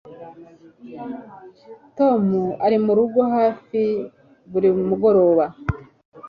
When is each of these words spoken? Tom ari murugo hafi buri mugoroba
Tom 1.97 2.23
ari 2.65 2.77
murugo 2.85 3.19
hafi 3.35 3.81
buri 4.51 4.69
mugoroba 4.89 5.45